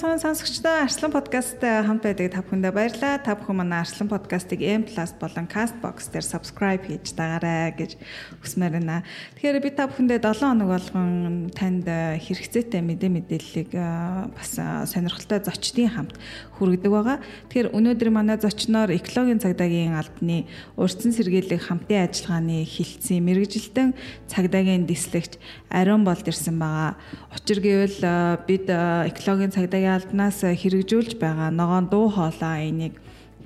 [0.00, 3.20] онцгой сонсогчдоо Арслан подкаст хамт байдаг та бүхэндээ баярлалаа.
[3.20, 4.88] Та бүхэн манай Арслан подкастыг M+
[5.20, 8.00] болон Castbox дээр subscribe хийж дагаарай гэж
[8.40, 9.04] хүсмээр байна.
[9.36, 14.56] Тэгэхээр би та бүхэндээ 7 хоног болгон танд хэрэгцээтэй мэдээ мэдээллийг бас
[14.88, 16.16] сонирхолтой зочдын хамт
[16.56, 17.20] хүргэдэг байгаа.
[17.52, 20.48] Тэгэхээр өнөөдөр манай зочноор экологийн цагдаагийн албаны
[20.80, 23.92] урьдчилан сэргийлэх хамтын ажиллагааны хилцэн мэрэгжилтэн
[24.32, 25.36] цагдаагийн дислэгч
[25.68, 26.96] Ариун болд ирсэн байгаа.
[27.36, 28.00] Учир гэвэл
[28.48, 32.94] бид экологийн цагдаагийн албанаас хэрэгжүүлж байгаа ногоон дуу хоолой аяныг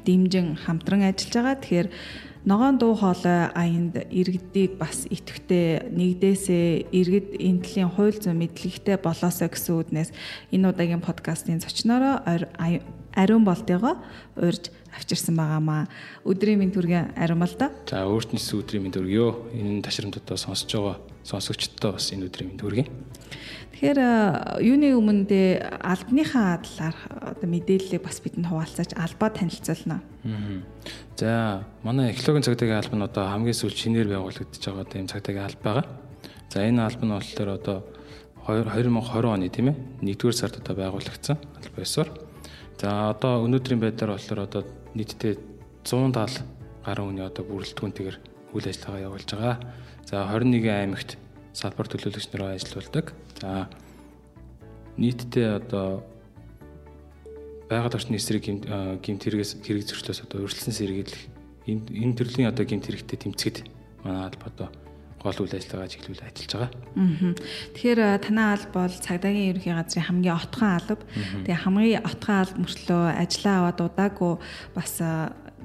[0.05, 1.57] дэмжин хамтран ажиллаж байгаа.
[1.61, 1.89] Тэгэхээр
[2.45, 9.75] ногоон дуу хоолой аянд иргэдийг бас идэвхтэй нэгдээсээ иргэд энтлийн хууль зүйн мэдлэгтэй болоосоо гэсэн
[9.81, 10.11] үднээс
[10.53, 12.21] энэ удаагийн подкастын зочноороо
[13.17, 13.97] ариун болтойгоо
[14.37, 15.89] урьж авчирсан байгаамаа.
[16.29, 17.73] Өдрийн минь түргэн ариун бол да.
[17.89, 19.57] За өөртнөөс өдрийн минь төргөө.
[19.57, 22.87] Энэ ташрамтуудаа сонсож байгаа сонсогчдод бас энэ өдрийн минь төргий.
[23.75, 25.43] Тэгэхээр юуны өмнө дэ
[25.83, 26.97] албаныхаа талаар
[27.35, 29.99] одоо мэдээллийг бас бидэнд хуваалцаач албаа танилцуулна.
[31.19, 35.63] За манай экологийн цагдаагийн алба нь одоо хамгийн сүүл шинээр байгуулагдаж байгаа тийм цагдаагийн алба
[35.67, 35.87] байгаа.
[36.55, 37.79] За энэ алба нь болохоор одоо
[38.47, 42.09] 2020 оны тийм ээ 1-р сард одоо байгуулагдсан алба ёсоор.
[42.79, 44.63] За одоо өнөөдрийн байдлаар болохоор одоо
[44.95, 45.35] нийтдээ
[45.83, 46.47] 170
[46.87, 48.19] гаруй хүний одоо бүрэлдэхүүнтэйгээр
[48.55, 49.57] үйл ажиллагаа явуулж байгаа.
[50.07, 51.19] За 21 аймагт
[51.51, 53.15] салбар төлөөлөгч нараа ажилуулдаг.
[53.45, 53.69] За
[54.97, 56.01] нийтдээ одоо
[57.69, 61.29] байгаль орчны эсрэг гэмт хэрэгээс хэрэг зөрчлөөс одоо өршлсөн сэргийлэх
[61.69, 63.59] энэ энэ төрлийн одоо гэмт хэрэгтэй тэмцэхэд
[64.01, 64.69] манай алба одоо
[65.21, 66.71] гол үйл ажиллагаа чиглүүл ажиллаж байгаа.
[67.77, 71.05] Тэгэхээр танай алба бол цагдаагийн ерөнхий газрын хамгийн отхон алба.
[71.45, 74.33] Тэгээ хамгийн отхон алба мөртлөө ажиллаа аваад удаагүй
[74.73, 74.95] бас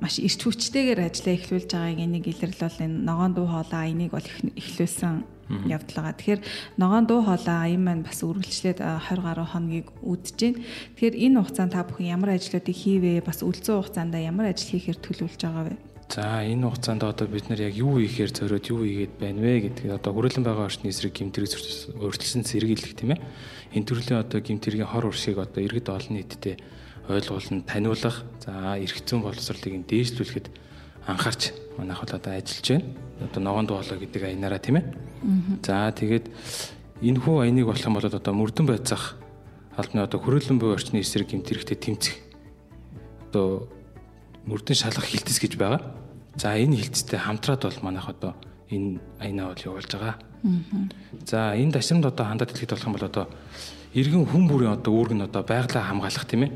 [0.04, 5.39] маш эрч хүчтэйгээр ажиллаа эхлүүлж байгааг энийг илэрлэл энэ ногоон дуу хоолой энийг бол эхлүүлсэн
[5.50, 6.16] явдал байгаа.
[6.18, 6.42] Тэгэхээр
[6.78, 10.62] ногоон дуу хоолой аян маань бас үргэлжлээд 20 гаруй хоногийг үдэж байна.
[10.96, 13.26] Тэгэхээр энэ хугацаанд та бүхэн ямар ажлуудыг хийвэ?
[13.26, 15.76] Бас үлцэн хугацаанд ямар ажил хийхээр төлөвлөж байгаа вэ?
[16.10, 19.94] За энэ хугацаанд одоо бид нар яг юу хийхээр зориод юу хийгээд байна вэ гэдгийг
[19.94, 21.54] одоо хүрээлэн байгаа орчны эсрэг гимтэрэг
[22.02, 23.22] өөрчлөсөн сэргийлэх тийм ээ.
[23.78, 26.66] Энэ төрлийн одоо гимтэргийн хор уршиг одоо иргэд олон нийтэд
[27.10, 30.48] ойлгуулна, таниулах, за эрх зүйн боловсролыг дээшлүүлэхэд
[31.08, 32.86] анхаарч манайх бол одоо ажиллаж байна.
[33.20, 34.86] Одоо ногоон дуулаа гэдэг аянаараа тийм ээ.
[35.64, 36.26] За тэгээд
[37.04, 39.20] энэ хүү аяныг болох юм бол одоо мөрдөн байцаах
[39.76, 42.16] албаны одоо хөрөлөн буй орчны эсрэг гэмт хэрэгтэй тэмцэх
[43.32, 43.70] одоо
[44.44, 45.82] мөрдөн шалгах хилтэс гэж байгаа.
[46.36, 48.36] За энэ хилтэстэй хамтраад бол манайх одоо
[48.70, 50.16] энэ аянаа бол явуулж байгаа.
[51.26, 53.26] За энэ ташрамд одоо хандаад хэлэхэд болох юм бол одоо
[53.94, 56.52] иргэн хүн бүрийн одоо үүрэг нь одоо байгалаа хамгаалах тийм ээ.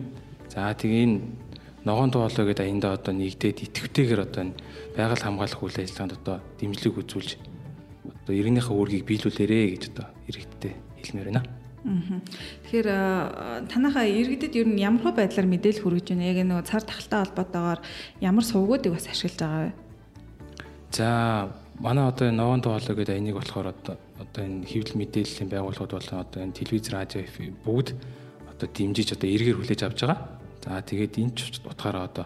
[0.49, 1.19] За тэгээ энэ
[1.85, 4.44] ногоон тоолоо гэдэг аянда одоо нэгдээд идэвхтэйгээр одоо
[4.95, 7.29] байгаль хамгаалах үйл ажиллагаанд одоо дэмжлэг үзүүлж
[8.23, 10.73] одоо иргэнийхээ үүргийг биелүүлээрэ гэж одоо иргэдтэй
[11.03, 11.44] хэлмээр байна.
[11.83, 12.88] Тэгэхээр
[13.67, 16.31] танайхаа иргэдэд ер нь ямар байдлаар мэдээлэл хүргэж байна?
[16.31, 17.79] Яг нэг цар тахалтай холбоотойгоор
[18.23, 19.71] ямар сувгуудыг бас ашиглаж байгаа вэ?
[20.95, 21.51] За
[21.83, 26.39] манай одоо ногоон тоолоо гэдэг аяныг болохоор одоо одоо энэ хэвлэл мэдээллийн байгууллагууд бол одоо
[26.39, 27.19] энэ телевиз радио
[27.67, 27.91] бүгд
[28.47, 30.42] одоо дэмжиж одоо эргээр хүлээж авч байгаа.
[30.63, 32.25] За тэгээд энэ ч утгаараа одоо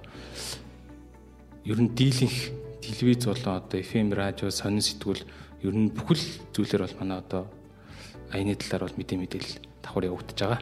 [1.65, 2.53] ер нь дийлэнх
[2.85, 5.25] телевиз болон одоо FM радио сонин сэтгүүл
[5.65, 6.21] ер нь бүхэл
[6.53, 7.49] зүйлэр бол манай одоо
[8.29, 10.61] аяны талаар бол мэдээ мэдээлэл давхар явагдаж байгаа.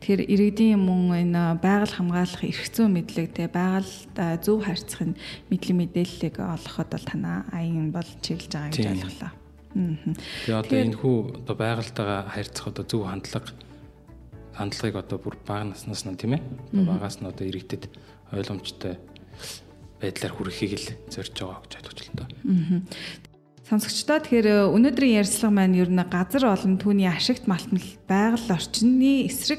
[0.00, 3.92] Тэгэхээр иргэдийн мөн энэ байгаль хамгаалах эрх зүйн мэдлэг те байгаль
[4.40, 5.12] зөв харьцахын
[5.52, 9.32] мэдлэг мэдээллийг олоход бол танаа аян бол чиглэж байгаа гэж ойлголоо.
[9.76, 13.52] Тэгээ одоо энэ хүү одоо байгальтайгаа харьцах одоо зөв хандлага
[14.56, 16.42] хандлагыг одоо бүр бага наснаас нь тийм ээ?
[16.72, 17.92] Багаас нь одоо иргэдэд
[18.32, 18.96] ойлгомжтой
[20.00, 22.30] байдлаар хүрэхийг л зорж байгаа гэж ойлгож байна даа.
[23.66, 29.26] Сонсогчдоо тэгэхээр э, өнөөдрийн ярилцлага маань ер нь газар олон түүний ашигт малтмал байгаль орчны
[29.26, 29.58] эсрэг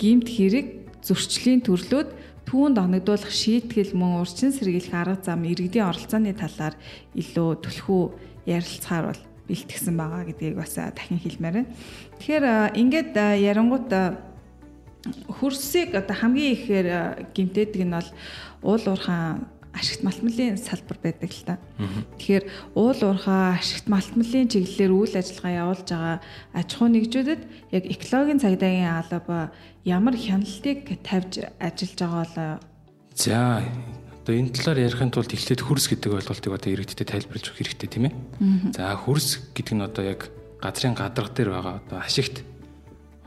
[0.00, 0.66] гимт хэрэг
[1.04, 2.08] зөрчлийн төрлүүд
[2.48, 6.74] түүнд оногдуулах шийтгэл мөн урчин сэргийлэх арга зам иргэдийн оролцооны талаар
[7.12, 8.02] илүү түлхүү
[8.48, 11.70] ярилцахаар бол бэлтгэсэн байгаа гэдгийг бас дахин хэлмээр байна.
[12.22, 12.46] Тэгэхээр
[12.78, 13.12] ингээд
[13.42, 13.90] ярангуут
[15.26, 16.88] хөрсийг одоо хамгийн ихээр
[17.34, 18.10] гимтээдэг нь бол
[18.62, 21.58] уул уурхаан ашигт малтмлын салбар байдаг л та.
[22.18, 22.44] Тэгэхээр
[22.74, 26.16] уул уурхай ашигт малтмлын чиглэлээр үйл ажиллагаа явуулж байгаа
[26.54, 29.54] аж ахуй нэгжүүдэд яг экологийн цагдаагийн алба
[29.86, 32.70] ямар хяналтыг тавьж ажиллаж байгаа бол
[33.14, 33.62] За
[34.20, 38.04] Одоо энэ талаар ярихын тулд эхлээд хөрс гэдэг ойлголтыг одоо иргэдтэй тайлбарлаж өгөх хэрэгтэй тийм
[38.12, 38.14] ээ.
[38.76, 40.28] За хөрс гэдэг нь одоо яг
[40.60, 42.44] газрын гадарга дээр байгаа одоо ашигт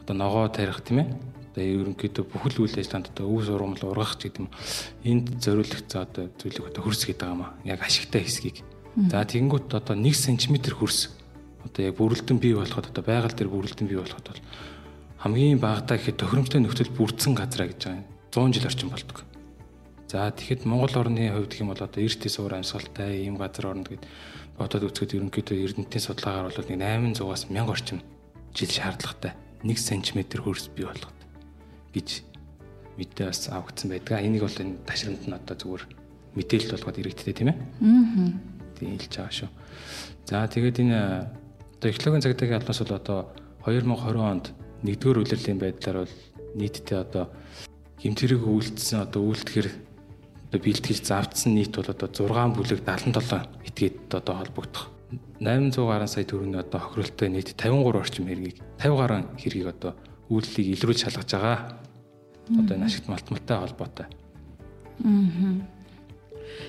[0.05, 1.07] одоо ногоо тарих тийм ээ.
[1.53, 4.49] Одоо ерөнхийдөө бүхэл үйл ажиллагаанд одоо өв сургамал ургах гэдэг юм.
[5.01, 7.57] Энд зориулагдсан одоо зүйлийг одоо хөрс гэдэг юм аа.
[7.65, 8.61] Яг ашигтай хэсгийг.
[9.09, 11.09] За тэгэнгүүт одоо 1 см хөрс
[11.65, 14.41] одоо яг бүрэлдэн бий болоход одоо байгаль дээр бүрэлдэн бий болоход бол
[15.25, 18.07] хамгийн багадаа гэхэд тохиромжтой нөхцөл бүрдсэн газар гэж байгаа юм.
[18.29, 19.17] 100 жил орчим болдог.
[20.13, 23.81] За тэгэхэд Монгол орны хувьд гэх юм бол одоо эрт суур амьсгалтай ийм газар орно
[23.81, 24.05] гэд
[24.61, 27.99] бодоод үзэхэд ерөнхийдөө эрдэнтийн судалгаагаар бол нэг 800-аас 1000 орчим
[28.53, 29.33] жил шаардлагатай
[29.65, 31.17] 1 см хөрс бий болгоод
[31.97, 32.09] гэж
[32.93, 34.21] мэдээ бас авагдсан байдаг.
[34.21, 35.83] Энийг бол энэ ташрамд нь одоо зүгээр
[36.37, 37.57] мэдээлэл болгоод иргэдтэй тийм ээ.
[37.57, 38.29] Аа.
[38.77, 39.49] Тийм хэлж байгаа шүү.
[40.29, 40.97] За тэгээд энэ
[41.81, 43.19] одоо экологийн цагдаагийн албаас бол одоо
[43.65, 44.45] 2020 онд
[44.85, 46.15] нэгдүгээр улирлын байдлаар бол
[46.53, 47.33] нийтдээ одоо
[47.97, 49.92] гимтэрэг үйлдэлсэн одоо үйлдэхэр
[50.53, 54.93] одоо бэлтгэж завдсан нийт бол одоо 6 бүлэг 77 этгээд одоо холбогдох
[55.41, 59.97] 800 гаруй сая төгрөгийн одоо хохиролтой нийт 53 орчим хэргийг 50 гаруй хэргийг одоо
[60.29, 61.57] үйлдэлийг илрүүлж шалгаж байгаа.
[62.53, 64.05] Одоо энэ ашигт малтмалтай холбоотой.
[65.01, 65.57] Аа.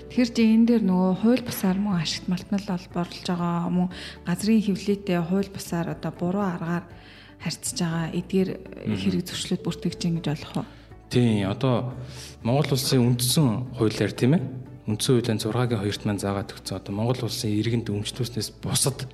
[0.08, 3.88] Тэгэхээр чи энэ дээр нөгөө хууль бусаар мөн ашигт малтмал бол борлож байгаа мөн
[4.24, 6.88] газрын хөвлөдөө хууль бусаар одоо буруу аргаар
[7.36, 8.50] харьцаж байгаа эдгээр
[8.96, 10.66] хэрэг зөрчлүүд бүртгэж чинь гэж болох уу?
[11.14, 11.94] Тийм одоо
[12.42, 14.42] Монгол улсын үндсэн хуулиар тийм ээ
[14.90, 19.06] үндсэн хуулийн 6-гийн 2-т маань заагаад өгсөн одоо Монгол улсын иргэнд өмчлөөснөөс бусад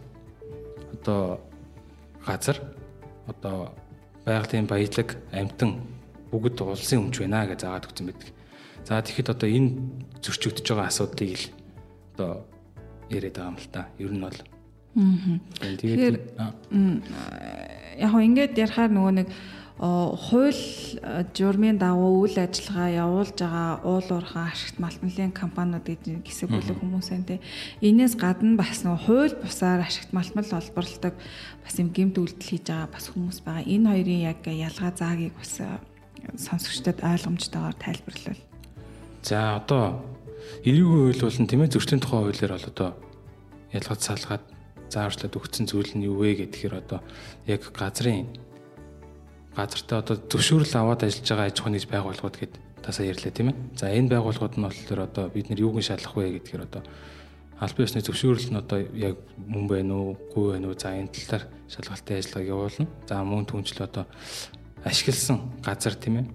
[0.97, 1.45] одоо
[2.25, 2.57] газар
[3.29, 3.77] одоо
[4.25, 5.77] байгалийн баялаг амтан
[6.33, 8.33] бүгд улсын өмч байна гэж заагаад өгсөн байдаг.
[8.89, 9.71] За тэгэхэд одоо энэ
[10.25, 11.53] зөрчигдөж байгаа асуудлыг л
[12.17, 12.49] одоо
[13.13, 13.93] яриад байгаа юм л та.
[14.01, 14.39] Ер нь бол.
[14.97, 15.77] Аа.
[15.77, 16.17] Тэгээд
[18.01, 19.29] яг хоо ингээд ярихаар нөгөө нэг
[19.81, 20.61] хууль
[21.33, 27.25] журмын дагуу үйл ажиллагаа явуулж байгаа уул уурхай ашигт малтмалын компаниуд гэдэг хэсэг бүлэг хүмүүсэн
[27.25, 27.41] тэ
[27.81, 31.17] энээс гадна бас нэг хууль бусаар ашигт малтмал олборлдог
[31.65, 33.65] бас юм гэмт үйлдэл хийж байгаа бас хүмүүс байгаа.
[33.65, 35.65] Энэ хоёрын яг ялгаа заагийг бас
[36.37, 38.41] сонсогчдод ойлгомжтойгоор тайлбарлал.
[39.25, 40.05] За одоо
[40.61, 42.91] эрүүгийн хууль бол тийм ээ зөрчлийн тухай хуулиар бол одоо
[43.73, 44.45] ялгаж салгаад
[44.93, 47.01] зааварчлаад өгсөн зүйл нь юу вэ гэхээр одоо
[47.49, 48.29] яг газрын
[49.57, 53.57] газартаа одоо зөвшөөрөл аваад ажиллаж байгаа аж ахуйн байгууллагууд гээд тасаа ярьлаа тийм ээ.
[53.77, 56.83] За энэ байгууллагууд нь болохоор одоо бид нар юуг нь шалгах вэ гэдгээр одоо
[57.61, 60.79] албан ёсны зөвшөөрөл нь одоо яг мөн байна уу, гүй байна уу?
[60.79, 62.87] За энэ талаар шалгалтын ажиллагааг явуулна.
[63.05, 64.05] За мөн түнчл одоо
[64.85, 66.27] ашигласан газар тийм ээ.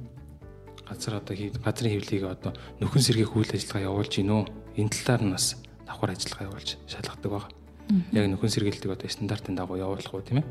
[0.86, 4.44] Газар одоо газрын хэвлэлийг одоо нөхөн сэргийх үйл ажиллагаа явуулж гинөө.
[4.78, 5.58] Энэ талаар нь бас
[5.88, 7.52] давхар ажиллагаа явуулж шалгадаг байгаа.
[8.14, 10.48] Яг нөхөн сэргийлдэг одоо стандартын дагуу явуулах уу тийм ээ.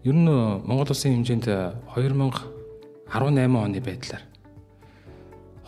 [0.00, 1.44] Ер нь Монгол улсын хэмжээнд
[1.92, 4.24] 2018 оны байдлаар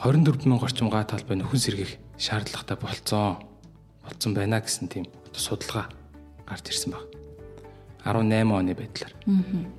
[0.01, 3.45] 24 мянган орчим га талбай нөхөн сэргийх шаардлагатай болцсон
[4.01, 5.05] болцсон байна гэсэн тийм
[5.37, 5.93] судалгаа
[6.49, 7.05] гарч ирсэн баг.
[8.09, 9.13] 18 оны байдлаар.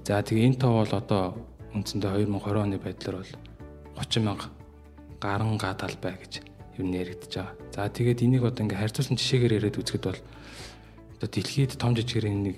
[0.05, 1.33] За тэгээ энэ тоо бол одоо
[1.73, 3.33] үндсэндээ 2020 оны байдлаар бол
[4.05, 4.53] 30 мянга
[5.17, 6.45] гарan га талбай гэж
[6.77, 7.57] юу нэрэгдэж байгаа.
[7.73, 10.21] За тэгээд энийг одоо ингээ харьцуулсан жишээгээр яриад үзэхэд бол
[11.17, 12.57] одоо дэлхийд том жижигэрийн нэг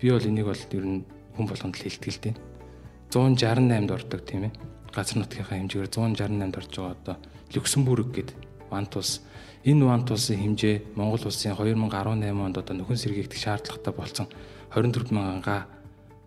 [0.00, 1.04] би бол энийг бол ер нь
[1.38, 2.34] хүн болгонд л хилтгэл дээ.
[3.14, 4.52] 168-д ордог тийм ээ.
[4.90, 7.16] Газар нутгийнхаа хэмжээгээр 168-д орж байгаа одоо
[7.54, 8.36] Люксембург гэдэг
[8.68, 9.22] вант улс.
[9.64, 14.26] Энэ вант улсын хэмжээ Монгол улсын 2018 онд одоо нөхөн сэргийгдэх шаардлагатай болсон
[14.74, 15.66] 24 мянган га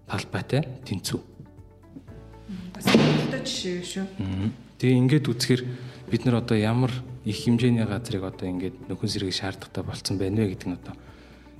[0.08, 1.20] талбайтай тэнцүү.
[2.74, 4.06] Бас хөлтөж жишээ шүү.
[4.82, 5.62] Тэгээ ингээд үзэхээр
[6.10, 6.92] бид нар одоо ямар
[7.24, 10.98] их хэмжээний газрыг одоо ингээд нөхөн сэргийг шаардлагатай болсон байна вэ гэдэг нь одоо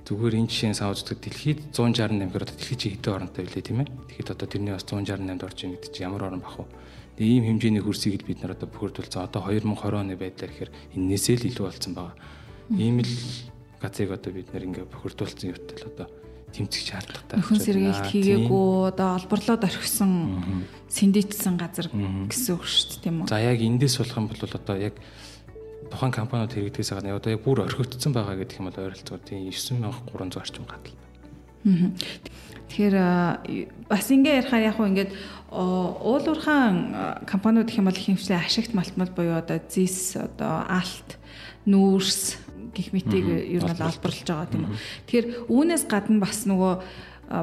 [0.06, 3.80] Зүгээр энэ жишээн саа үздэг дэлхийд 168 гэхээр одоо дэлхийд чи хэдэн оронтой вэ тийм
[3.86, 3.90] ээ.
[4.10, 6.66] Тэгэхэд одоо тэрний бас 168-д орж ийн гэдэг чи ямар орон бах вэ?
[7.22, 9.30] Тэгээ ийм хэмжээний хөрсийг бид нар одоо бохирдуулсан.
[9.30, 12.16] Одоо 2020 оны байдлаар гэхээр энээсээ л илүү болсон байгаа.
[12.74, 13.14] Ийм л
[13.78, 16.08] газрыг одоо бид нар ингээ бохирдуулсан юутай л одоо
[16.52, 17.40] тэмцэх шаардлагатай.
[17.40, 20.12] Өхөн сэргийлт хийгээгүй одоо олборлоод орхисон
[20.92, 21.88] сэндийдсэн газар
[22.28, 23.32] гэсэн үг шүү дээ тийм үү?
[23.32, 24.96] За яг эндээс болох юм бол одоо яг
[25.90, 30.38] тухайн компаниуд хэрэгдээс байгаа одоо яг бүр орхигдсон байгаа гэдэг юм бол ойролцоогоор тийм 9300
[30.38, 30.96] орчим гадал.
[32.72, 32.96] Тэгэхээр
[33.90, 35.12] бас ингээ ярихаар яг хөө ингээд
[35.52, 41.20] уулуурхаан компаниуд гэх юм бол хэмжээ ашигт малтмал буюу одоо зис одоо алт
[41.68, 42.40] нүүрс
[42.72, 44.76] гих мэтийг ер нь олборлож байгаа тийм үү.
[45.06, 46.74] Тэгэхээр үүнээс гадна бас нөгөө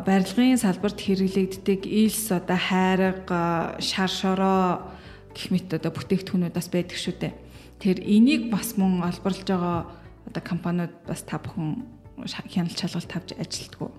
[0.08, 4.88] барилгын салбарт хэрэглэгддэг илс одоо хайрга шар шороо
[5.36, 7.34] гих мэт одоо бүтээгдэхүүнүүд бас байдаг шүү дээ.
[7.78, 9.86] Тэр энийг бас мөн олборлож байгаа
[10.26, 11.86] одоо компаниуд бас та бүхэн
[12.26, 13.94] хяналт шалгалт тавьж ажилтдаг?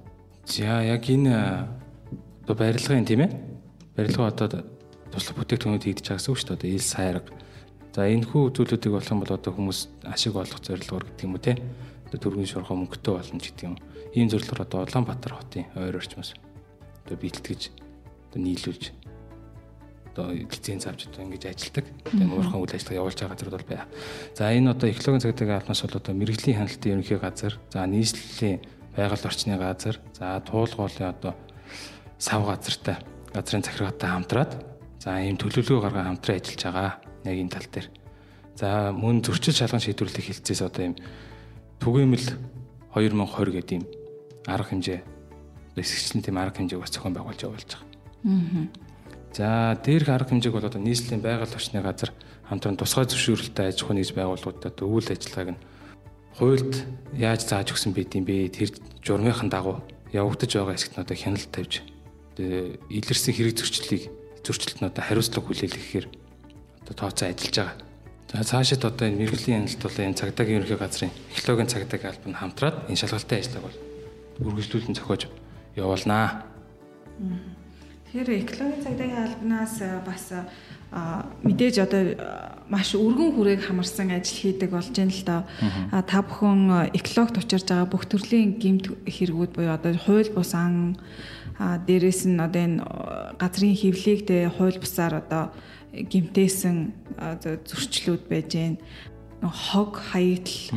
[0.45, 1.67] За яг энэ
[2.43, 3.31] одоо барилгын тийм ээ.
[3.95, 4.67] Барилга одоо
[5.12, 6.57] туслах бүтээгдэхүүнүүд хийгдэж байгаа гэсэн үг шүү дээ.
[6.59, 7.25] Одоо ил сайраг.
[7.95, 11.41] За энэ хүү зүйлүүдийг болох юм бол одоо хүмүүс ашиг олох зорилгоор гэдэг юм уу
[11.41, 11.55] те.
[12.12, 13.75] Одоо төргийн шорхоо мөнгөтэй болно гэдэг юм.
[14.13, 16.36] Ийм зорилгоор одоо Улаанбаатар хотын ойр орчмоос
[17.09, 17.62] одоо бэлтгэж
[18.29, 18.83] одоо нийлүүлж
[20.13, 21.86] одоо лиценз авч одоо ингэж ажилдаг.
[22.10, 23.86] Тэгээ нуурхан үйл ажиллагаа явуулж байгаа газрууд бол байна.
[24.36, 28.58] За энэ одоо экологийн цагтаагийн албаас бол одоо мэрэгжлийн хяналтын ерөнхий газар, за нийслэлийн
[28.98, 31.34] байгаль орчны газар, за туулгуулын одоо
[32.18, 32.98] сав газартай
[33.34, 34.51] газрын захиргаатай хамтраад
[35.00, 36.94] за ийм төлөвлөгөө гаргаад хамтран ажиллаж байгаа.
[37.24, 37.88] Яг энэ тал дээр.
[38.60, 40.96] За мөн зөрчил шалган шийдвэрлэх хэлцээс одоо ийм
[41.80, 42.28] түгээмэл
[42.92, 43.86] 2020 гэдэг ийм
[44.50, 45.00] арга хэмжээ
[45.80, 47.88] эсгчлэн тийм арга хэмжээг бас зохион байгуулж явуулж байгаа.
[48.28, 48.88] Аа.
[49.33, 52.12] За дээрх арга хэмжээг бол одоо нийслэлийн байгаль орчны газар
[52.50, 55.62] хамтран тусгай зөвшөөрөлтөй аж ахуйн нийс байгууллагуудад үйл ажиллагааг нь
[56.39, 56.74] хуульд
[57.13, 58.50] яаж зааж өгсөн байд юм бэ?
[58.50, 58.74] Тэр
[59.05, 61.86] журмынхан дагуу явагдаж байгаа одоо хяналт тавьж
[62.39, 64.09] илэрсэн хэрэг зөрчлийг
[64.81, 66.07] одоо хариуцлага хүлээлгэх гэхээр
[66.88, 67.77] одоо тооцоо ажиллаж байгаа.
[68.31, 72.75] За цаашид одоо энэ мэрэгжлийн хяналт бол энэ цагдаагийн ерөнхий газрын экологийн цагдаагийн албанд хамтраад
[72.88, 73.77] энэ шалгалтын ажиллагааг бол
[74.48, 75.27] үргэлжлүүлэн зохиож
[75.75, 76.48] явуулнаа.
[78.10, 80.34] Тэгэхээр экологийн цагдаагийн албанаас бас
[81.46, 82.01] мэдээж одоо
[82.66, 85.42] маш өргөн хүрээг хамарсан ажил хийдэг болж байна л доо.
[86.10, 90.98] Та бүхэн экологт учирж байгаа бүх төрлийн гэмт хэрэгүүд буюу одоо хууль бус ан
[91.62, 92.82] дээрэс нь одоо энэ
[93.38, 95.54] газрын хөвлийг тэ хууль бусаар одоо
[95.94, 96.78] гэмтээсэн
[97.70, 98.82] зөрчлүүд байж гэн.
[99.46, 100.74] Хог хаягдл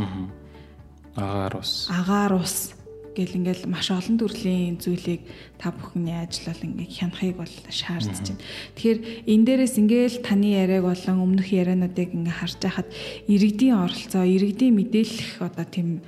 [1.17, 1.89] агаар ус.
[1.89, 2.77] агаар ус
[3.13, 5.23] гэл ингээл маш олон төрлийн зүйлийг
[5.61, 8.41] та бүхний ажил бол ингээ хянахыг бол шаардж байна.
[8.77, 12.89] Тэгэхээр энэ дээрээс ингээл таны яриаг болон өмнөх яриануудыг ингээ харж байхад
[13.29, 16.01] иргэдийн оролцоо, иргэдийн мэдээлэх одоо тийм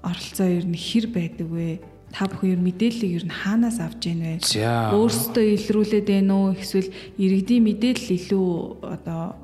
[0.00, 1.80] оролцоо ер нь хэр байдаг вэ?
[2.10, 4.32] Та бүхэн ер мэдээллийг ер нь хаанаас авч ийн вэ?
[4.96, 6.56] Өөрсдөө илрүүлээд байна уу?
[6.56, 8.48] Эсвэл иргэдийн мэдээлэл илүү
[8.82, 9.36] одоо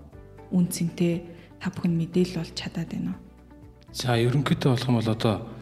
[0.50, 1.14] үнцэнтэй
[1.60, 3.20] та бүхэн мэдээлэл болж чадаад байна уу?
[3.92, 5.55] За ерөнхийдөө болох юм бол одоо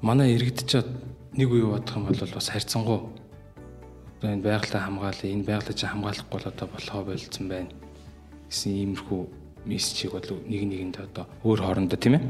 [0.00, 0.88] манай иргэдчихэд
[1.36, 3.04] нэг үе бодох юм бол бас харьцангуй
[4.16, 7.68] одоо энэ байгальтай хамгаалаа энэ байгальтай чи хамгаалахгүй бол одоо болохоо болцсон байна.
[8.48, 9.20] Гэсэн иймэрхүү
[9.68, 12.24] мессежийг бол нэг нэгэнд одоо өөр хоорондоо тийм ээ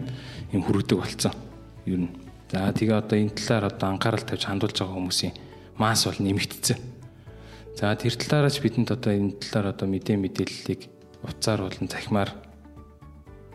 [0.50, 1.35] юм хүргэдэг болцсон
[1.87, 2.11] ер нь.
[2.50, 5.35] За тэгээ одоо энэ талаар одоо анхаарал тавьж хандуулж байгаа хүмүүсийн
[5.79, 6.79] масс бол нэмэгдсэн.
[7.79, 10.91] За тэр талаараас бидэнд одоо энэ талаар одоо мэдээ мэдээллийг
[11.23, 12.35] уцаар болон захимаар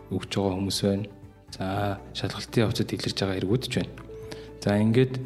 [0.08, 1.04] өгч байгаа хүмүүс байна.
[1.52, 4.05] За шалгалтын явцад илэрж байгаа хэрэгүүд ч байна
[4.66, 5.22] За ингээд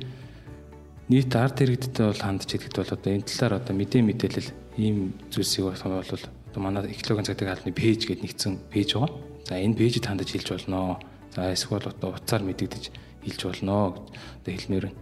[1.09, 5.65] нийт ард иргэдтэй бол хандж идэхэд бол одоо энэ талаар одоо мэдээ мэдээлэл ийм зүйлсийг
[5.65, 9.17] болох юм бол одоо манай экологийн цагтыг хаалны пэйж гэдэг нэгдсэн пэйж байгаа.
[9.49, 11.01] За энэ пэйжид хандаж хэлж болно.
[11.33, 12.85] За эсвэл одоо утсаар мэдэгдэж
[13.25, 13.97] хэлж болно
[14.45, 15.01] гэдэг хэлмээр байна.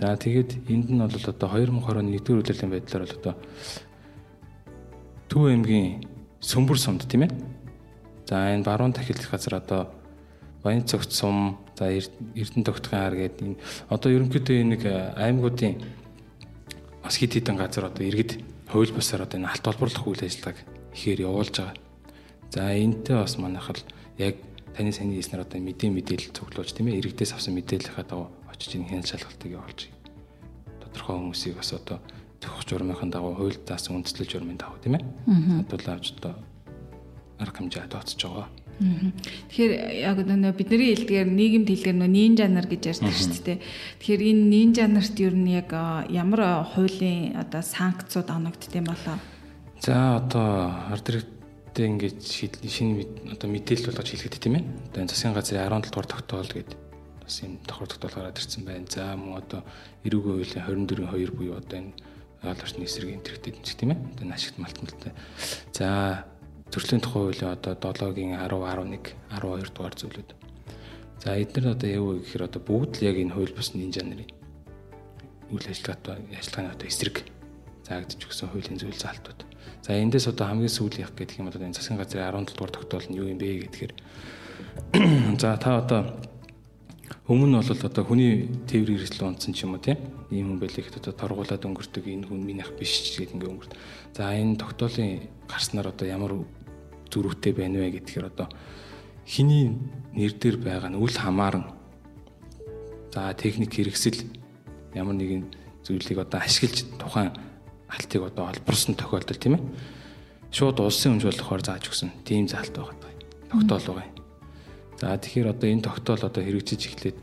[0.00, 3.34] За тэгээд энд нь бол одоо 2020 оны 1-р үйлрлийн байдлаар бол одоо
[5.28, 6.08] Төв аймгийн
[6.40, 7.32] Сөмбөр сумд тийм ээ.
[8.24, 9.92] За энэ баруун тахилч газар одоо
[10.64, 15.80] Баян цогц сум за Эрдэнэ тогтхон хар гэдэг энэ одоо ерөнхийдөө нэг э, аймагуудын
[17.00, 20.60] бас хит хитэн газар одоо иргэд хууль бусаар одоо энэ алт олборлох үйл ажиллагааг
[20.92, 21.76] ихээр явуулж байгаа.
[22.52, 23.80] За энэтэй бас манайх л
[24.20, 24.36] яг
[24.76, 28.88] таны сайн хэлснээр одоо мэдээ мэдээлэл цуглуулж тийм ээ иргэдээс авсан мэдээллийнхаа дагуу очиж энэ
[28.92, 29.80] хяналт шалгалтыг явуулж
[30.84, 31.98] тодорхой хүмүүсийг бас одоо
[32.44, 35.04] төгөх журмынхаа дагуу хууль даасан үндэслэл журмын дагуу тийм ээ
[35.64, 36.34] хадгалаа авч одоо
[37.40, 38.48] арга хэмжээ тооцож байгаа.
[38.80, 39.72] Тэгэхээр
[40.08, 43.58] яг нөө бидний хэлдгээр нийгэмд хэлдгээр нөө нин жанр гэж ярьдаг шүү дээ.
[44.00, 45.68] Тэгэхээр энэ нин жанрт ер нь яг
[46.08, 49.20] ямар хуулийн одоо санкцууд оногддсан болоо?
[49.84, 54.64] За одоо ард иргэдтэй ингэж шинэ одоо мэдээлэл болгож хэлэхэд тийм ээ.
[54.92, 56.78] Одоо энэ засгийн газрын 17 дугаар тогтоол гэдэг
[57.20, 58.88] бас юм давхар тогтоол гараад ирсэн байна.
[58.88, 59.60] За мөн одоо
[60.08, 61.92] эрүүгийн хуулийн 24-2 буюу одоо энэ
[62.42, 64.00] айл орчны эсрэг энтерхтэй дэмжих тийм ээ.
[64.16, 65.12] Одоо ашигт малтмалтай.
[65.72, 66.24] За
[66.70, 70.30] Төрлийн тухай хуулийн одоо 7-гийн 10, 11, 12 дугаар зүйлүүд.
[71.20, 74.30] За эдгээр одоо яв вэ гэхээр одоо бүгд л яг энэ хууль бус нинжа нарын
[75.50, 77.16] үйл ажиллагаатай ажиллагааны одоо эсрэг
[77.84, 79.40] заагдж өгсөн хуулийн зүйл залтууд.
[79.82, 83.06] За эндээс одоо хамгийн сүүлийн яг гэдэг юм бол энэ засгийн газрын 17 дугаар тогтоол
[83.10, 83.92] нь юу юм бэ гэдгээр
[85.42, 86.00] за та одоо
[87.26, 89.98] өмнө нь бол одоо хүний тээвэр хэрэгсэл унтсан ч юм уу тийм
[90.30, 93.72] ийм хүн гэхэд одоо торгуулаад өнгөрдөг энэ хүн минийх биш ч гэдэг ингээ өнгөрт.
[94.14, 96.32] За энэ тогтоолын гарснаар одоо ямар
[97.10, 98.48] зөрүүтэй байна вэ гэдгээр одоо
[99.26, 99.74] хиний
[100.14, 101.66] нэр дээр байгаа нь үл хамааран
[103.12, 104.26] за техник хэрэгсэл
[104.94, 105.44] ямар нэгэн
[105.84, 107.30] зүйлийг одоо ашиглаж тухайн
[107.90, 109.62] алтыг одоо олборсон тохиолдол тийм ээ
[110.50, 113.14] шууд улсын өмжүүлэхээр зааж өгсөн тийм заалт байгаа даа.
[113.50, 114.14] Тогтоол байгаа юм.
[114.98, 117.18] За тэгэхээр одоо энэ тогтоол одоо хэрэгжиж эхлээд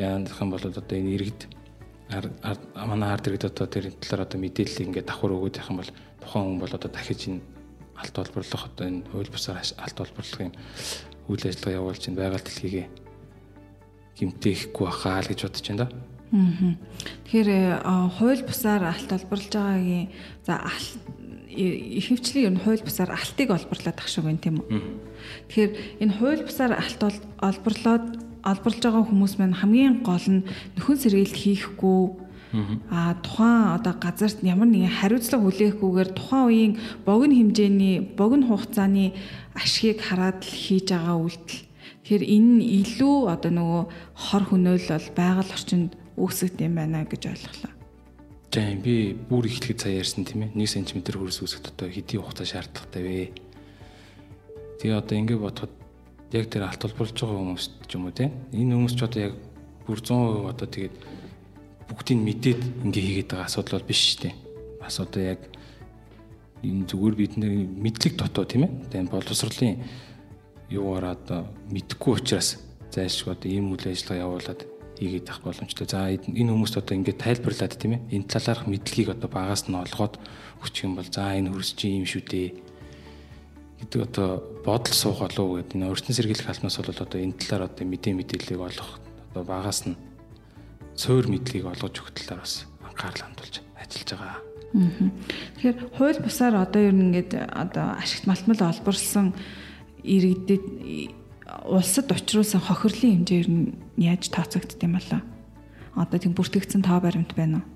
[0.00, 1.40] яах юм бол одоо энэ иргэд
[2.72, 5.92] манай ард иргэд одоо тэр талаар одоо мэдээлэл ингээд давхар өгөөд явах юм бол
[6.24, 7.40] тухайн хүн бол одоо дахиж энэ
[7.96, 10.52] алт олборлох одоо энэ хууль бусаар алт олборлохын
[11.28, 12.86] үйл ажиллагаа явуулж энэ байгаль дэлхийгээ
[14.18, 15.88] гимтээхгүй бахаа л гэж бодож байна да.
[16.34, 16.74] Аа.
[17.24, 17.50] Тэгэхээр
[18.18, 20.08] хууль бусаар алт олборлож байгаагийн
[20.46, 20.58] за
[21.54, 24.82] ихэвчлэн ер нь хууль бусаар алтыг олборлоод ах шиг байна тийм үү.
[25.48, 25.72] Тэгэхээр
[26.02, 27.00] энэ хууль бусаар алт
[27.38, 28.06] олборлоод
[28.42, 30.44] олборлож байгаа хүмүүс маань хамгийн гол нь
[30.76, 32.00] нөхөн сэргийлт хийхгүй
[32.90, 39.14] А тухайн одоо газарт ямар нэгэн хариуцлага хүлээхгүйгээр тухайн үеийн богино хэмжээний богино хугацааны
[39.58, 41.62] ашгийг хараад л хийж байгаа үйлдэл.
[42.04, 43.82] Тэгэхээр энэ нь илүү одоо нөгөө
[44.14, 47.72] хор хөнөөлөл байгаль орчинд үүсгэж юм байна гэж ойлголоо.
[48.54, 52.46] За би бүр ихлэхэд цаа ярьсан тийм ээ 1 см хөрс үүсгэхэд одоо хэдийн хугацаа
[52.46, 53.34] шаардлагатай вэ?
[54.78, 55.74] Тэгээ одоо ингэ бодоход
[56.30, 59.34] яг тэр алт толборлож байгаа хүмүүс ч юм уу тийм энэ хүмүүс ч одоо яг
[59.90, 60.94] бүр 100% одоо тэгээд
[61.88, 64.34] бүгдийг мэдээд ингэ хийгээд байгаа асуудал бол биш шүү дээ.
[64.80, 65.40] Бас одоо яг
[66.64, 68.72] энэ зүгээр бидний мэдлэг дотоо тийм ээ.
[68.88, 69.84] Тэгээд боловсролын
[70.72, 72.60] юугаар одоо мэдхгүй учраас
[72.92, 74.60] зайлшгүй одоо ийм үйл ажиллагаа явуулаад
[74.98, 75.86] хийгээд авах боломжтой.
[75.90, 78.02] За энэ хүмүүст одоо ингээд тайлбарлаад тийм ээ.
[78.16, 80.16] Энэ талаарх мэдлэгийг одоо багаас нь олгоод
[80.64, 82.48] өччих юм бол за энэ хөрс чи юм шүү дээ
[83.84, 88.14] гэдэг одоо бодол болов гэдэг энэ өртөн сэргийлэх албанаас бол одоо энэ талаар одоо мэдээ
[88.16, 88.90] мэдээллийг олох
[89.34, 89.98] одоо багаас нь
[90.94, 94.40] цөөр мэдлэгийг олгож өгөх талаар бас анхаарал хандуулж ажиллаж байгаа.
[94.74, 99.34] Тэгэхээр хууль бусаар одоо ер нь ингээд одоо ашигт малтмал олборлсон
[100.02, 100.64] иргэдэд
[101.66, 105.22] улсад учруулсан хохирлын хэмжээ ер нь яаж тооцогдд юм болоо?
[105.94, 107.66] Одоо тийм бүртгэгдсэн тоо баримт байна уу?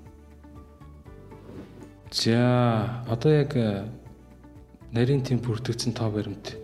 [2.11, 3.55] За одоо яг
[4.91, 6.59] нарийн тийм бүртгэгдсэн тоо баримт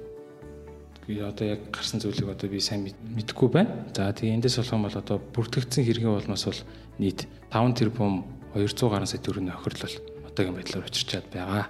[1.07, 3.85] би одоо яг гарсан зүйлийг одоо би сайн мэдэхгүй байна.
[3.93, 6.61] За тэгээ эндээс болох юм бол одоо бүртгэгдсэн хэрэгэн болмоос бол
[6.99, 8.25] нийт 5 тэрбум
[8.57, 9.95] 200 гаруй сая төгрөгийн охирлол
[10.25, 11.69] одоогийн байдлаар учирчаад байгаа.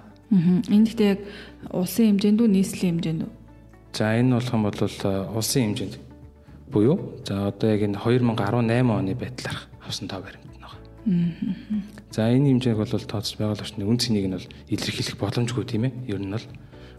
[0.72, 1.20] Энэ гэхдээ яг
[1.70, 3.32] улсын хэмжээнд үү, нийслэлийн хэмжээнд үү?
[3.92, 4.80] За энэ болох юм бол
[5.36, 5.94] улсын хэмжээнд
[6.72, 10.56] буюу за одоо яг энэ 2018 оны байдлаар авсан тоо баримт байна.
[12.10, 15.86] За энэ хэмжээг бол тооцож байгаа л очны үн цэнийг нь бол илэрхийлэх боломжгүй тийм
[15.86, 15.92] ээ.
[16.10, 16.46] Ер нь бол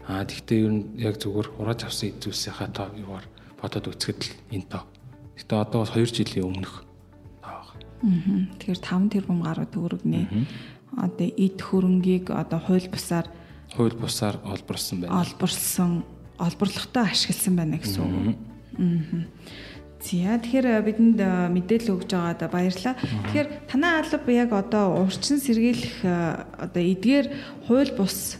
[0.08, 3.26] Аа тэгвэл ер нь яг зүгээр хурааж авсан зүйлсийнхаа тоо юугаар
[3.60, 4.84] бодоод үзэхэд л энэ тоо.
[5.36, 6.82] Гэтэ одоо бас 2 жилийн өмнөх
[7.44, 8.48] тоо байна.
[8.48, 8.56] Аа.
[8.56, 10.24] Тэгэхээр 5 тэрбум гаруй төгрөгнээ
[10.96, 13.28] одоо эд хөрөнгийг одоо хууль бусаар
[13.76, 15.20] хууль бусаар олборсон байна.
[15.20, 16.04] Олборлсон,
[16.38, 18.36] олборлохтой ашигласан байна гэсэн үг.
[18.80, 19.28] Аа.
[19.98, 21.20] За тэгэхээр бидэнд
[21.52, 22.94] мэдээлэл өгж байгаадаа баярлалаа.
[22.96, 27.26] Тэгэхээр танай алба яг одоо урчин сэргийлэх одоо эдгээр
[27.66, 28.38] хууль бус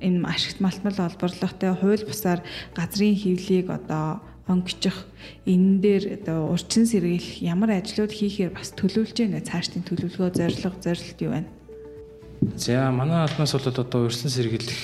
[0.00, 2.40] энэ ашигт малтмал олборлоготой хууль бусаар
[2.74, 5.06] газрын хөвлийг одоо онгичих
[5.46, 11.18] энэ дээр одоо урчин сэргийлэх ямар ажлууд хийхээр бас төлөвлөж байна цаашдын төлөвлөгөө зорилго зорилт
[11.22, 11.48] юу байна?
[12.56, 14.80] За манай албанаас бол одоо урьдчилан сэргийлэх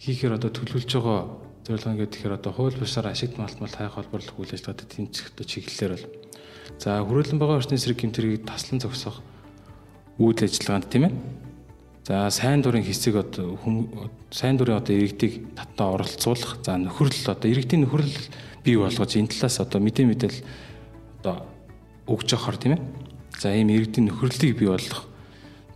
[0.00, 1.20] хийхээр одоо төлөвлөж байгаа
[1.66, 5.92] зорилго ингээд тэгэхээр одоо хууль бусаар ашигт малтмал хайх холбоорлох үйл ажиллагаатай тэмцэх одоо чиглэлээр
[5.94, 6.06] бол
[6.78, 9.22] за хүрээлэн байгаа орчны сэрэг гэмтрийг таслан зогсоох
[10.18, 11.14] үйл ажиллагаанд тийм ээ
[12.02, 13.54] За сайн дурын хэсэг одоо
[14.34, 16.58] сайн дурын одоо иргэдийг татаа оролцуулах.
[16.66, 18.26] За нөхөрлөл одоо иргэдийн нөхөрлөл
[18.66, 20.38] бий болгож энэ талаас одоо мэдээ мэдээл
[21.22, 21.46] одоо
[22.10, 22.82] өгж явахаар тийм ээ.
[23.38, 25.06] За ийм иргэдийн нөхөрлөлийг бий болгох.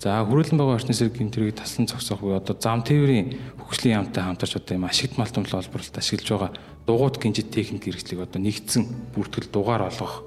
[0.02, 4.58] За хүрээлэн байгаа орчны сэрэг гинтрийг таслан зогсоох буюу одоо зам тээврийн хөгжлийн яамтай хамтарч
[4.58, 6.50] одоо ийм ашигт малтмал олборлолт ашиглаж байгаа
[6.90, 10.25] дугуйт гинжит техник хэрэгслийг одоо нэгдсэн бүртгэл дугаар олгох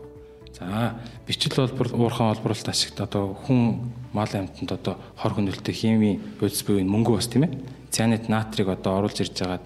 [0.59, 6.63] За бичил олбор уурхайн олборлолт ашигт одоо хүн мал амьтанд одоо хор хөнөөлтөй хими бодис
[6.67, 7.57] буюу мөнгө бас тийм ээ.
[7.89, 9.65] Цианид натрийг одоо оруулж ирж байгаад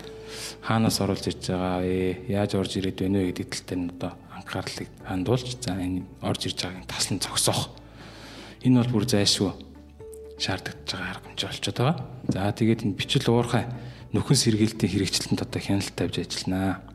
[0.62, 2.30] хаанаас оруулж ирж байгаа вэ?
[2.30, 6.60] Яаж орж ирээд байна вэ гэдэг талтай нь одоо анхаарлыг хандуулж за энэ орж ирж
[6.62, 7.74] байгааг таслан зогсоох.
[8.62, 9.52] Энэ бол бүр зайлшгүй
[10.38, 11.98] шаардлагатай байгаа арга хэмжээ болчиход байгаа.
[12.30, 13.66] За тэгээд энэ бичил уурхай
[14.14, 16.86] нөхөн сэргээлтийн хэрэгжилтэнд одоо хяналт тавьж ажилланаа.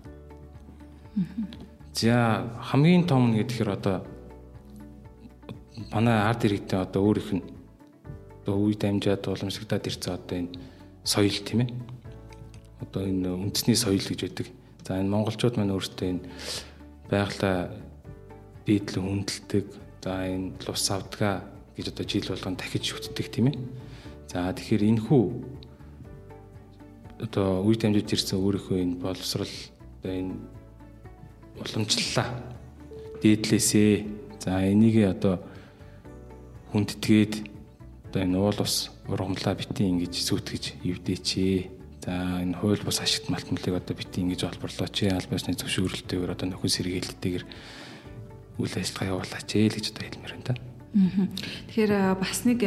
[1.98, 4.06] За хамгийн том нь гэхээр одоо
[5.90, 7.46] манай ард иргэдээ одоо өөрийнх нь
[8.46, 10.54] одоо үе дамжаад уламжлагдаад ирсэн одоо энэ
[11.02, 11.74] соёл тийм ээ.
[12.86, 14.46] Одоо энэ үндэсний соёл гэж байдаг.
[14.86, 16.22] За энэ монголчууд маань өөрсдөө энэ
[17.10, 17.74] байгалаа
[18.62, 19.66] дийдлэн хүндэлдэг.
[19.98, 23.58] За энэ лус авдгаа гэж одоо жил болгон дахиж шүтдэг тийм ээ.
[24.30, 25.24] За тэгэхээр энэ хүү
[27.26, 29.50] одоо үе дамжиж ирсэн өөрийнхөө энэ боловсрал
[29.98, 30.57] одоо энэ
[31.60, 32.28] уламжлалаа.
[33.22, 33.92] Дээдлээсээ.
[34.38, 35.42] За энийг одоо
[36.72, 37.34] хүндэтгээд
[38.08, 41.58] одоо энэ уул ус ургамлаа битэн ингэж сүйтгэж эвдээчээ.
[42.04, 44.96] За энэ хууль бус ашигт малтмалыг одоо битэн ингэж олборлооч.
[45.10, 47.44] Албасны зөвшөөрлөлтөөр одоо нөхөн сэргээлттэйгэр
[48.58, 50.54] үйл ажиллагаа явуулаач л гэж одоо хэлмээр байна та.
[51.68, 52.60] Тэгэхээр бас нэг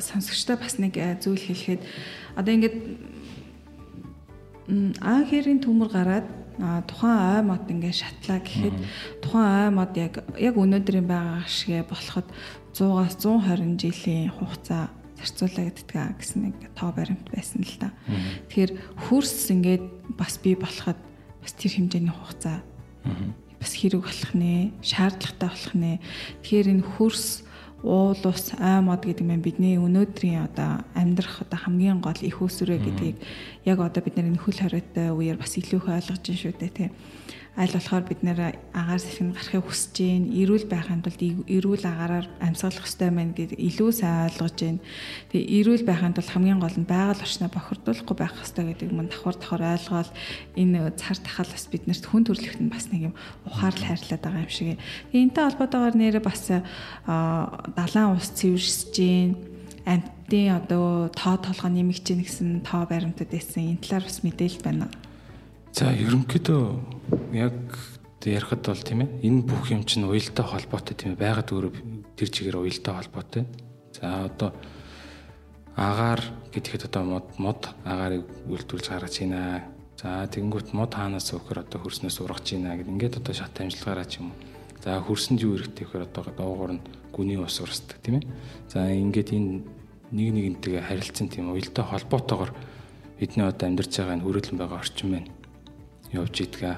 [0.00, 1.82] сонсогчтой бас нэг зүйл хэлэхэд
[2.40, 2.76] одоо ингээд
[5.04, 6.26] аа хэрийн төмөр гараад
[6.86, 8.76] тухайн ой мод ингээд шатлаа гэхэд
[9.22, 12.26] тухайн ой мод яг яг өнөөдрийн байгаа шигэ болоход
[12.72, 17.90] 100-аас 120 жилийн хугацаа зарцуулаа гэдгээ гэсэн нэг тоо баримт байсан л да.
[18.50, 18.72] Тэгэхээр
[19.06, 19.84] хөрс ингээд
[20.18, 20.98] бас бий болоход
[21.42, 22.58] бас тэр хэмжээний хугацаа
[23.62, 26.02] бас хэрэг болох нэ, шаардлагатай болох нэ.
[26.42, 27.46] Тэгэхээр энэ хөрс
[27.82, 32.78] уул ус ой мод гэдэг нь бидний өнөөдрийн одоо амьдрах одоо хамгийн гол их усүрэ
[32.78, 33.16] гэдгийг
[33.66, 36.90] яг одоо бид энэ хөл хориотой үеэр бас илүү их ойлгож байна шүү дээ тийм
[37.52, 42.88] аль болохоор бид нэр агаар сэхэн гарахыг хүсэж гин эрүүл байхын тулд эрүүл агаараар амьсгалах
[42.88, 44.80] ёстой байна гэдэг илүү сайн ойлгож гин.
[45.28, 49.36] Тэгээ эрүүл байхын тулд хамгийн гол нь байгаль орчноо бохирдуулахгүй байх ёстой гэдэг мөн давхар
[49.36, 50.10] давхар ойлгоод
[50.56, 54.80] энэ цар тахал бас биднэрт хүн нь бас нэг юм ухаарлал хайрлаад байгаа юм шиг.
[55.12, 59.36] Тэгээ энэтэй холбоотойгоор нэрэ бас далайн ус цэвэрсэж гин
[59.84, 64.88] амтны одоо тоо толгой нэмэгч гин гэсэн тоо баримтад байсан энэ талаар бас мэдээлэл байна.
[65.72, 66.64] За ерөнхийдөө
[67.32, 67.56] яг
[68.20, 71.72] ярихад бол тийм ээ энэ бүх юм чинь уялдаа холбоотой тийм ээ байгаад өөрөө
[72.12, 73.48] тэр чигээр уялдаа холбоотой.
[73.96, 74.52] За одоо
[75.72, 76.20] агаар
[76.52, 79.64] гэдэгэд одоо мод мод агаарыг үйлдвэрлэж гаргаж байна.
[79.96, 84.20] За тэгэнгүүт мод хаанаас өөхөр одоо хөрснөөс ургаж байна гэд ингээд одоо шат амжилгаараа ч
[84.20, 84.36] юм уу.
[84.84, 86.84] За хөрсөнд юу хэрэгтэй гэхээр одоо доогоор нь
[87.16, 88.28] гүний ус урсдаг тийм ээ.
[88.68, 89.64] За ингээд энэ
[90.12, 92.52] нэг нэгнтэйгээ харилцсан тийм уялдаа холбоотойгоор
[93.16, 95.32] бидний одоо амьдарч байгаа энэ хүрээлэн байгаа орчин байна
[96.12, 96.76] явж идгээ.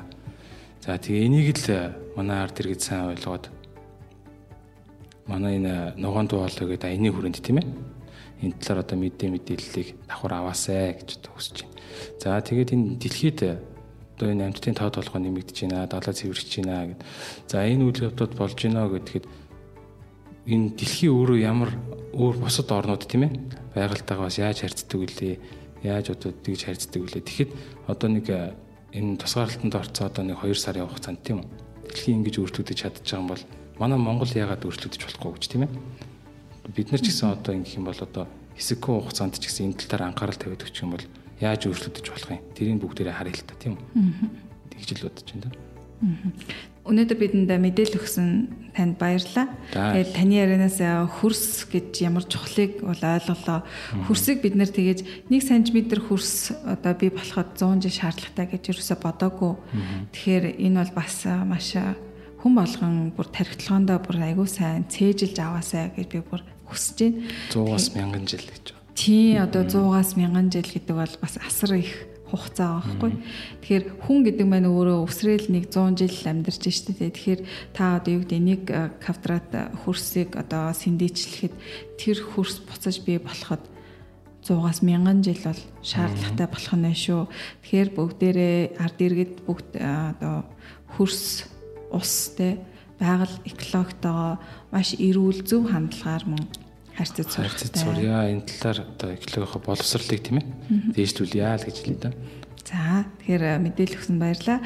[0.85, 3.51] За тэгээ энийг л манай ард иргэд сайн ойлгоод
[5.27, 7.69] манай энэ ногоон дуолоо гэдэг аяны хүрээнд тийм ээ.
[8.43, 11.77] Энэ талаар одоо мэдээ мэдээллийг давхар аваасай гэж хүсэж байна.
[12.21, 13.41] За тэгээд энэ дэлхийд
[14.15, 17.03] одоо энэ амьтдын тоо толгой нэмэгдэж байна, далаа цэвэрч байна гэд.
[17.49, 19.27] За энэ үйл явдлууд болж байна гэдгээд
[20.47, 21.71] энэ дэлхий өөрөө ямар
[22.13, 23.33] өөр бусад орнууд тийм ээ
[23.75, 25.35] байгальтайгаа бас яаж харьцдаг вүлээ
[25.83, 27.51] яаж одоо тэгж харьцдаг вүлээ тэгэхэд
[27.89, 28.27] одоо нэг
[28.95, 31.49] энэ тусгаарлалтанд орцоо одоо нэг 2 сарын хугацаанд тийм үү.
[31.91, 33.43] Дэлхийн ингэж өөрчлөгдөж чадчих юм бол
[33.83, 35.73] манай Монгол яагаад өөрчлөгдөж болохгүй гэж тийм ээ.
[36.71, 39.91] Бид нар ч гэсэн одоо ингэх юм бол одоо хэсэггүй хугацаанд ч гэсэн энэ тал
[39.91, 41.07] дээр анхаарал тавиад өгчих юм бол
[41.43, 42.41] яаж өөрчлөгдөж болох юм.
[42.55, 43.85] Тэрийг бүгдээрээ харъя л та тийм үү.
[44.79, 45.51] Тэгж л бодож байна да.
[46.85, 48.29] Өнөөдөр бидэнд мэдээлэл өгсөн
[48.77, 49.49] танд баярлалаа.
[49.73, 50.79] Тэгээд таны ярианаас
[51.17, 53.65] хөрс гэж ямар чухлыг бол ойлголоо.
[54.05, 59.01] Хөрсийг бид нэр тэгэж 1 см хөрс одоо би болоход 100 жил шаардлагатай гэж юусоо
[59.01, 59.53] бодоогүй.
[60.13, 61.73] Тэгэхээр энэ бол бас маш
[62.45, 67.17] хүн болгон бүр тархитлагоондоо бүр айгүй сайн цээжилж аваасай гэж би бүр хүсэж байна.
[67.49, 68.65] 100-аас 1000 жил гэж.
[68.93, 73.13] Тий одоо 100-аас 1000 жил гэдэг бол бас асар их хугацаа байхгүй.
[73.61, 77.13] Тэгэхээр хүн гэдэг маань өөрөө өсрөөл нэг 100 жил амьдарч штэ тэ.
[77.13, 77.41] Тэгэхээр
[77.77, 79.51] та одоо юу гэдэг нэг э, квадрат
[79.85, 81.55] хөрсийг одоо сэндийчлэхэд
[82.01, 83.63] тэр хөрс буцаж бий болоход
[84.45, 87.23] 100-аас 1000 жил бол шаардлагатай болох нь шүү.
[87.65, 89.85] Тэгэхээр бүгдээрээ ард иргэд бүгд э,
[90.17, 90.49] одоо
[90.97, 91.49] хөрс
[91.93, 92.61] ус тэ
[93.01, 94.41] байгаль экологитойгоо
[94.73, 96.45] маш эрүүл зөв хандлагаар мөн
[96.97, 97.53] харьцаж сурах.
[97.53, 98.31] Харьцаж сурья.
[98.31, 100.47] Энэ талаар одоо экологийнхоо боловсролыг тийм ээ
[100.95, 102.11] дээшлүүлье л гэж хэлээ да.
[102.65, 104.65] За тэгэхээр э, мэдээлэл өгсөн баярлалаа.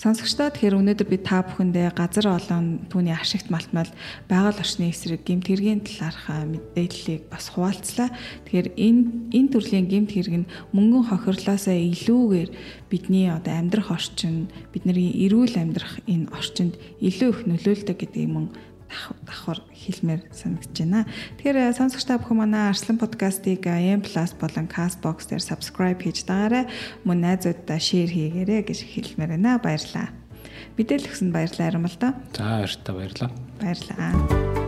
[0.00, 3.88] Сонсогчдоо тэгэхээр өнөөдөр би та бүхэндээ газар олон түүний ашигт малтмал
[4.32, 8.08] байгаль орчны эсрэг гэмт хэргийн талаарх э, мэдээллийг бас хуваалцлаа.
[8.48, 9.00] Тэгэхээр энэ
[9.36, 12.50] энэ төрлийн гэмт хэрэг нь мөнгөн хохирлоосоо илүүгээр
[12.88, 18.46] бидний одоо амьдрах орчин, бидний эрүүл амьдрах энэ орчинд илүү их нөлөөлдөг гэдгийг мөн
[19.26, 21.04] давхар хэлмээр санагдаж байна.
[21.38, 24.02] Тэгэхээр э, сонсогч та бүхэн манай Арслан подкастыг M+
[24.40, 26.66] болон Castbox дээр subscribe хийж дагаарай.
[27.04, 29.60] Мөн найзуудаа share хийгээрэй гэж хэлмээр байна.
[29.60, 30.14] Баярлалаа.
[30.78, 32.14] Мэдээлэл өгсөнд баярлалаа Аримал да.
[32.34, 33.30] За баярлалаа баярлалаа.
[33.60, 34.63] Баярлалаа.